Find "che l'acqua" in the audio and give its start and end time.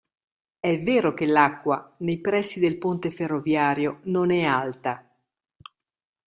1.13-1.93